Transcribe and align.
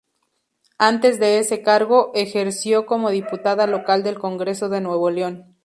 Antes 0.79 1.19
de 1.19 1.37
ese 1.37 1.61
cargo, 1.61 2.09
ejerció 2.15 2.87
como 2.87 3.11
diputada 3.11 3.67
local 3.67 4.01
del 4.01 4.17
Congreso 4.17 4.67
de 4.67 4.81
Nuevo 4.81 5.11
León. 5.11 5.55